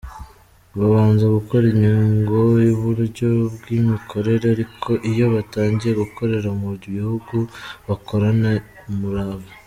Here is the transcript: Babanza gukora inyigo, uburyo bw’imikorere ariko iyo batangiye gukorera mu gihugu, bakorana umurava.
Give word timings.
Babanza 0.77 1.25
gukora 1.37 1.63
inyigo, 1.73 2.37
uburyo 2.73 3.29
bw’imikorere 3.53 4.45
ariko 4.55 4.89
iyo 5.11 5.25
batangiye 5.33 5.93
gukorera 6.01 6.49
mu 6.61 6.71
gihugu, 6.83 7.35
bakorana 7.87 8.49
umurava. 8.89 9.49